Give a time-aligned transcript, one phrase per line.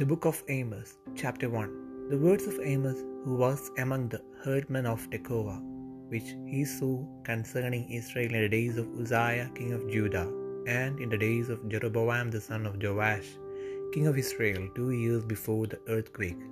[0.00, 4.86] The Book of Amos, Chapter 1 The words of Amos, who was among the herdmen
[4.86, 5.60] of Tekoa,
[6.08, 10.26] which he saw concerning Israel in the days of Uzziah king of Judah,
[10.66, 13.28] and in the days of Jeroboam the son of Joash,
[13.92, 16.42] king of Israel, two years before the earthquake.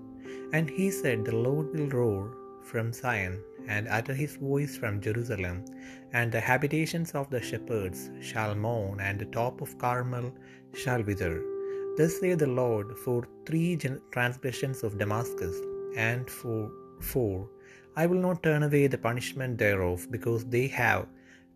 [0.53, 5.65] And he said, The Lord will roar from Zion, and utter his voice from Jerusalem,
[6.13, 10.35] and the habitations of the shepherds shall mourn, and the top of Carmel
[10.75, 11.58] shall wither.
[11.99, 13.77] Thus saith the Lord, for three
[14.13, 15.57] transgressions of Damascus,
[15.97, 16.71] and for
[17.01, 17.51] four,
[17.97, 21.09] I will not turn away the punishment thereof, because they have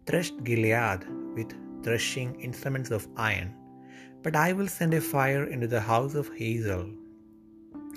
[0.06, 1.04] threshed Gilead
[1.36, 3.54] with threshing instruments of iron.
[4.24, 6.90] But I will send a fire into the house of Hazel,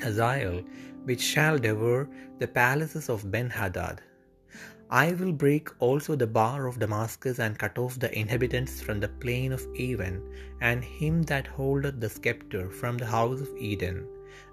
[0.04, 0.62] Hazael,
[1.06, 4.02] which shall devour the palaces of Ben-Hadad.
[4.90, 9.08] I will break also the bar of Damascus, and cut off the inhabitants from the
[9.08, 10.22] plain of Aven,
[10.62, 14.08] and him that holdeth the scepter from the house of Eden.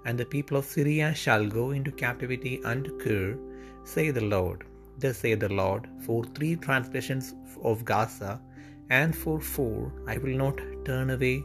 [0.05, 3.37] And the people of Syria shall go into captivity unto Kir,
[3.83, 4.63] say the Lord.
[4.97, 8.41] Thus saith the Lord, for three transgressions of Gaza,
[8.89, 11.43] and for four, I will not turn away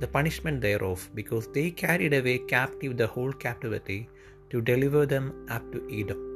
[0.00, 4.08] the punishment thereof, because they carried away captive the whole captivity,
[4.50, 6.27] to deliver them up to Edom.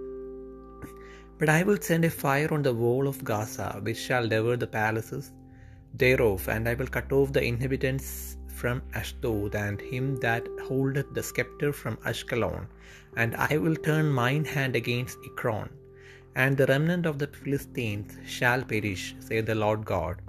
[1.39, 4.67] But I will send a fire on the wall of Gaza, which shall devour the
[4.67, 5.33] palaces
[5.95, 11.23] thereof, and I will cut off the inhabitants from Ashdod, and him that holdeth the
[11.23, 12.67] scepter from Ashkelon,
[13.17, 15.69] and I will turn mine hand against Ekron,
[16.35, 20.21] and the remnant of the Philistines shall perish, saith the Lord God.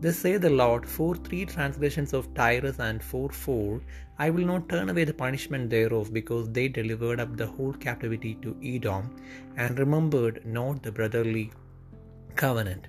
[0.00, 3.80] Thus saith the Lord, for three transgressions of Tyrus, and for four,
[4.18, 8.36] I will not turn away the punishment thereof, because they delivered up the whole captivity
[8.42, 9.16] to Edom,
[9.56, 11.50] and remembered not the brotherly
[12.36, 12.86] covenant.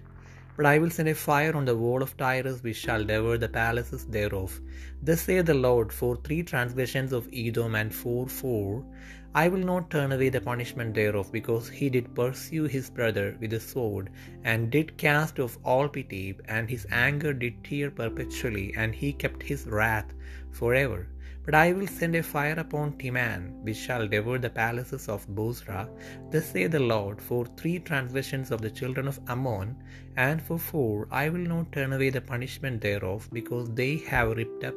[0.59, 3.47] But I will send a fire on the wall of Tyrus, which shall devour the
[3.47, 4.59] palaces thereof.
[5.01, 8.83] Thus saith the Lord, for three transgressions of Edom, and for four,
[9.33, 13.51] I will not turn away the punishment thereof, because he did pursue his brother with
[13.51, 14.09] the sword,
[14.43, 19.41] and did cast off all pity, and his anger did tear perpetually, and he kept
[19.41, 20.11] his wrath
[20.51, 21.07] forever.
[21.45, 25.89] But I will send a fire upon Timan, which shall devour the palaces of Bozrah.
[26.31, 29.75] Thus saith the Lord, for three transgressions of the children of Ammon,
[30.15, 34.63] and for four, I will not turn away the punishment thereof, because they have ripped
[34.63, 34.75] up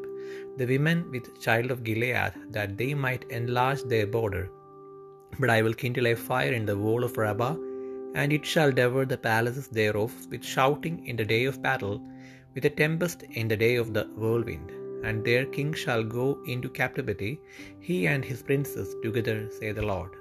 [0.56, 4.48] the women with child of Gilead, that they might enlarge their border.
[5.38, 7.56] But I will kindle a fire in the wall of Rabbah,
[8.14, 12.00] and it shall devour the palaces thereof with shouting in the day of battle,
[12.54, 14.70] with a tempest in the day of the whirlwind.
[15.02, 17.40] And their king shall go into captivity,
[17.80, 20.12] he and his princes together, say the Lord.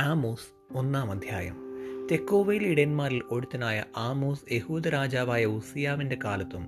[0.00, 1.56] Amos ഒന്നാം അധ്യായം
[2.10, 6.64] തെക്കോവയിൽ ഇടയന്മാരിൽ ഒരുത്തനായ Amos യഹൂദ രാജാവായ ഉസിയാവിന്റെ കാലത്തും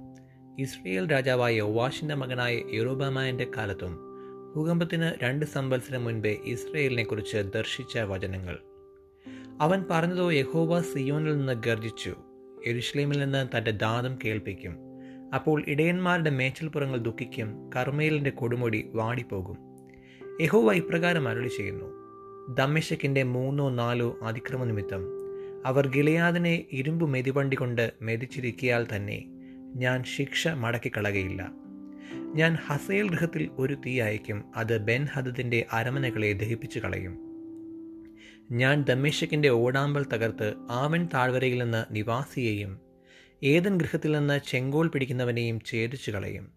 [0.59, 3.95] Israel രാജാവായ യോവാഷിന്റെ മകനായ യൂറോബാമാന്റെ കാലത്തും
[4.57, 8.59] ഭൂകമ്പത്തിന് രണ്ട് സംവത്സരം മുൻപേ ഇസ്രയേലിനെ കുറിച്ച് ദർശിച്ച വചനങ്ങൾ.
[9.61, 12.17] അവൻ പറഞ്ഞതോ യഹോവ സിയോനിൽ നിന്ന് ഗർജിച്ചു
[12.67, 14.77] എരുഷ്ലേമിൽ നിന്ന് തന്റെ ദാതം കേൾപ്പിക്കും.
[15.35, 17.71] അപ്പോൾ ഇടയന്മാരുടെ മേച്ചൽപ്പുറങ്ങൾ ദുഃഖിക്കും.
[17.77, 19.57] കർമ്മയിലിന്റെ കൊടുമുടി വാടിപ്പോകും.
[20.41, 22.03] യഹോവ ഇപ്രകാരം അരുളി ചെയ്യുന്നു
[22.55, 25.05] ദമ്മിഷക്കിന്റെ മൂന്നോ നാലോ അതിക്രമ നിമിത്തം
[25.67, 29.25] അവർ ഗിലയാദിനെ ഇരുമ്പ് മെതിവണ്ടി കൊണ്ട് മെതിച്ചിരിക്കിയാൽ തന്നെ
[29.77, 31.62] ഞാൻ ശിക്ഷ മടക്കിക്കളകയില്ല.
[32.11, 37.19] ഞാൻ ഹസേൽ ഗൃഹത്തിൽ ഒരു തീ അയക്കും അത് ബെൻ ഹദദിന്റെ അരമനകളെ ദഹിപ്പിച്ചു കളയും.
[38.51, 42.79] ഞാൻ ദമ്മേശക്കിന്റെ ഓടാമ്പൽ തകർത്ത് ആവൻ താഴ്വരയിൽ നിന്ന് നിവാസിയെയും
[43.43, 46.53] ഏതൻ ഗൃഹത്തിൽ നിന്ന് ചെങ്കോൽ പിടിക്കുന്നവനെയും ഛേദിച്ചു കളയും.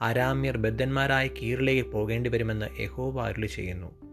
[0.00, 4.08] അരാമ്യർ ബദ്ധന്മാരായ കീറിലേക്ക് പോകേണ്ടി വരുമെന്ന് യഹോവ അരുളി ചെയ്യുന്നു.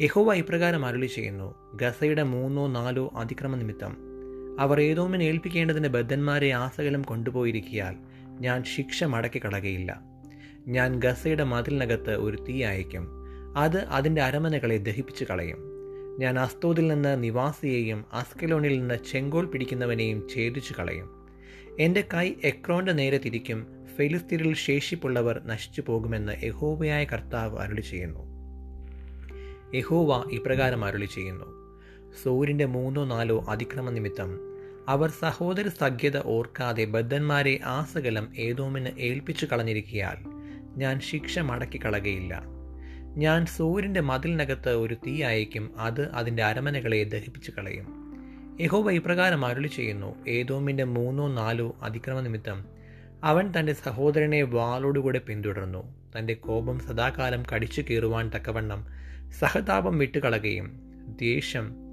[0.00, 3.96] യഹോവ ഇപ്രകാരം അരുളി ചെയ്യുന്നു ഗസയുടെ മൂന്നോ നാലോ അതിക്രമ നിമിത്തം
[4.60, 10.00] അവർ ഏതോമിനെ ബദ്ധന്മാരെ ആസകലം കൊണ്ടുപോയിരിക്കിയാൽ ഞാൻ ശിക്ഷ മടക്കി കളകയില്ല
[10.68, 13.08] ഞാൻ ഗസയുടെ മതിലിനകത്ത് ഒരു തീ അയക്കും
[13.56, 15.58] അത് അതിന്റെ അരമനകളെ ദഹിപ്പിച്ചു കളയും.
[16.18, 21.26] ഞാൻ അസ്തോദിൽ നിന്ന് നിവാസിയെയും അസ്കലോണിൽ നിന്ന് ചെങ്കോൽ പിടിക്കുന്നവനെയും ഛേദിച്ചു കളയും.
[21.80, 23.66] എന്റെ കൈ എക്രോന്റെ നേരെ തിരിക്കും.
[23.96, 28.20] ഫെലിസ്തീനിൽ ശേഷിപ്പുള്ളവർ നശിച്ചു പോകുമെന്ന് യഹോവയായ കർത്താവ് അരുളി ചെയ്യുന്നു.
[29.74, 31.80] യഹോവ ഇപ്രകാരം അരുളി ചെയ്യുന്നു.
[32.22, 34.55] സൂര്യന്റെ മൂന്നോ നാലോ അതിക്രമ നിമിത്തം
[34.88, 40.16] അവർ സഹോദര സഖ്യത ഓർക്കാതെ ബദ്ധന്മാരെ ആസകലം ഏതോമിന് ഏൽപ്പിച്ചു കളഞ്ഞിരിക്കയാൽ
[40.76, 42.42] ഞാൻ ശിക്ഷ മടക്കി കളകയില്ല
[43.16, 47.86] ഞാൻ സൂര്യന്റെ മതിലിനകത്ത് ഒരു തീ അയക്കും അത് അതിന്റെ അരമനകളെ ദഹിപ്പിച്ചു കളയും.
[48.60, 52.64] യഹോബ ഇപ്രകാരം അരുളി ചെയ്യുന്നു ഏതോമിന്റെ മൂന്നോ നാലോ അതിക്രമ നിമിത്തം
[53.24, 55.94] അവൻ തന്റെ സഹോദരനെ വാളോടുകൂടെ പിന്തുടർന്നു.
[56.18, 58.86] തന്റെ കോപം സദാകാലം കടിച്ചു കീറുവാൻ തക്കവണ്ണം
[59.38, 60.80] സഹതാപം വിട്ടുകളകയും
[61.20, 61.85] ദേഷ്യം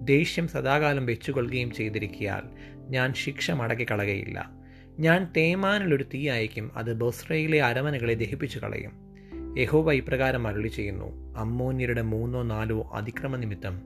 [0.00, 2.42] ദേഷ്യം സദാകാലം വെച്ചുകൊള്ളുകയും ചെയ്തിരിക്കിയാൽ
[2.90, 4.50] ഞാൻ ശിക്ഷ മടക്കി കളകയില്ല
[4.98, 9.10] ഞാൻ തേമാനിലൊരു തീ അയക്കും അത് ബൊസ്രയിലെ അരമനകളെ ദഹിപ്പിച്ചു കളയും.
[9.58, 13.82] യഹോവ ഇപ്രകാരം അരുളി ചെയ്യുന്നു അമ്മോന്യരുടെ മൂന്നോ നാലോ അതിക്രമ നിമിത്തം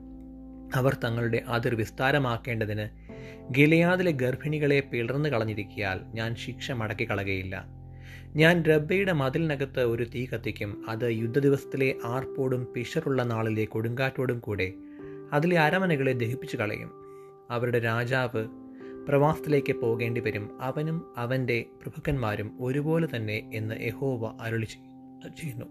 [0.75, 2.87] അവർ തങ്ങളുടെ അതിർ വിസ്താരമാക്കേണ്ടതിന്
[3.57, 7.65] ഗിലയാദിലെ ഗർഭിണികളെ പിളർന്നു കളഞ്ഞിരിക്കിയാൽ ഞാൻ ശിക്ഷ മടക്കി കളകയില്ല
[8.35, 10.83] ഞാൻ റബ്ബയുടെ മതിലിനകത്ത് ഒരു തീ കത്തിക്കും.
[10.89, 14.73] അത് യുദ്ധദിവസത്തിലെ ആർപ്പോടും പിഷറുള്ള നാളിലെ കൊടുങ്കാറ്റോടും കൂടെ
[15.35, 16.91] അതിലെ അരമനകളെ ദഹിപ്പിച്ചു കളയും.
[17.51, 18.47] അവരുടെ രാജാവ്
[19.07, 20.61] പ്രവാസത്തിലേക്ക് പോകേണ്ടി വരും.
[20.61, 25.65] അവനും അവന്റെ പ്രഭുക്കന്മാരും ഒരുപോലെ തന്നെ എന്ന് യഹോവ അരുളി ചെയ്യുന്നു.